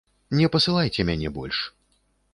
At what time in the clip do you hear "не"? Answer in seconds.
0.37-0.47